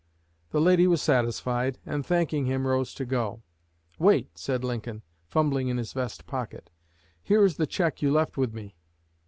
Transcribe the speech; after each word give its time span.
The 0.49 0.59
lady 0.59 0.87
was 0.87 0.99
satisfied, 0.99 1.77
and, 1.85 2.03
thanking 2.03 2.47
him, 2.47 2.65
rose 2.65 2.95
to 2.95 3.05
go. 3.05 3.43
"Wait," 3.99 4.35
said 4.35 4.63
Lincoln, 4.63 5.03
fumbling 5.27 5.67
in 5.67 5.77
his 5.77 5.93
vest 5.93 6.25
pocket; 6.25 6.71
"here 7.21 7.45
is 7.45 7.57
the 7.57 7.67
check 7.67 8.01
you 8.01 8.11
left 8.11 8.35
with 8.35 8.51
me." 8.51 8.73